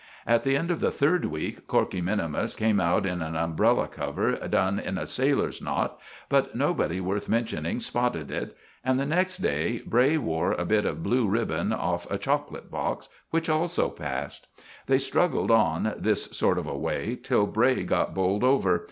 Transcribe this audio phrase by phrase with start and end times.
[0.25, 4.31] At the end of the third week Corkey minimus came out in an umbrella cover
[4.47, 9.83] done in a sailor's knot, but nobody worth mentioning spotted it; and the next day
[9.85, 14.47] Bray wore a bit of blue ribbon off a chocolate box, which also passed.
[14.87, 18.79] They struggled on this sort of way till Bray got bowled over.